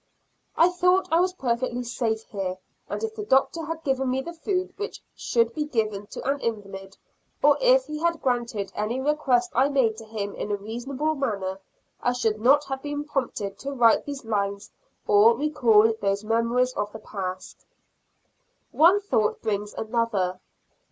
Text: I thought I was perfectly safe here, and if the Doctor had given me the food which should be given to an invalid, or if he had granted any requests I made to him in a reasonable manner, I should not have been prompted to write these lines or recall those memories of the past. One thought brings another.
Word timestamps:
I 0.57 0.69
thought 0.71 1.07
I 1.11 1.19
was 1.19 1.33
perfectly 1.35 1.83
safe 1.83 2.23
here, 2.23 2.57
and 2.89 3.03
if 3.03 3.13
the 3.13 3.23
Doctor 3.23 3.65
had 3.65 3.83
given 3.83 4.09
me 4.09 4.23
the 4.23 4.33
food 4.33 4.73
which 4.77 4.99
should 5.15 5.53
be 5.53 5.65
given 5.65 6.07
to 6.07 6.27
an 6.27 6.39
invalid, 6.39 6.97
or 7.43 7.55
if 7.61 7.85
he 7.85 7.99
had 7.99 8.19
granted 8.19 8.71
any 8.73 8.99
requests 8.99 9.51
I 9.53 9.69
made 9.69 9.97
to 9.97 10.05
him 10.05 10.33
in 10.33 10.49
a 10.51 10.55
reasonable 10.55 11.13
manner, 11.13 11.59
I 12.01 12.13
should 12.13 12.41
not 12.41 12.63
have 12.65 12.81
been 12.81 13.05
prompted 13.05 13.59
to 13.59 13.73
write 13.73 14.05
these 14.05 14.25
lines 14.25 14.71
or 15.05 15.37
recall 15.37 15.93
those 16.01 16.23
memories 16.23 16.73
of 16.73 16.91
the 16.91 16.97
past. 16.97 17.63
One 18.71 19.01
thought 19.01 19.43
brings 19.43 19.75
another. 19.75 20.39